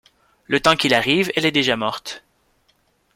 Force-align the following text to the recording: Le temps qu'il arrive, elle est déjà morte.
Le 0.47 0.59
temps 0.59 0.75
qu'il 0.75 0.95
arrive, 0.95 1.31
elle 1.35 1.45
est 1.45 1.51
déjà 1.51 1.77
morte. 1.77 2.23